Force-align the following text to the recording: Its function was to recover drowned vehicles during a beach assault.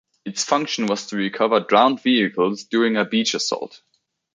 Its 0.25 0.43
function 0.43 0.87
was 0.87 1.05
to 1.05 1.15
recover 1.15 1.59
drowned 1.59 2.01
vehicles 2.01 2.63
during 2.63 2.97
a 2.97 3.05
beach 3.05 3.35
assault. 3.35 3.81